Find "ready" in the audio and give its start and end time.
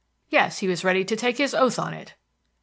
0.83-1.05